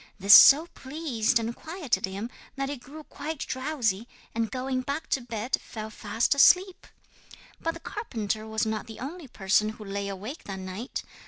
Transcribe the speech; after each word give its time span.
This 0.17 0.33
so 0.33 0.65
pleased 0.73 1.37
and 1.37 1.55
quieted 1.55 2.07
him 2.07 2.31
that 2.55 2.69
he 2.69 2.75
grew 2.77 3.03
quite 3.03 3.37
drowsy, 3.37 4.07
and 4.33 4.49
going 4.49 4.81
back 4.81 5.05
to 5.11 5.21
bed 5.21 5.57
fell 5.63 5.91
fast 5.91 6.33
asleep. 6.33 6.87
'But 7.59 7.75
the 7.75 7.79
carpenter 7.81 8.47
was 8.47 8.65
not 8.65 8.87
the 8.87 8.99
only 8.99 9.27
person 9.27 9.69
who 9.69 9.85
lay 9.85 10.07
awake 10.07 10.45
that 10.45 10.57
night. 10.57 11.03